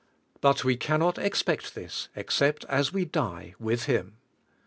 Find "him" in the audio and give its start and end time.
3.83-4.17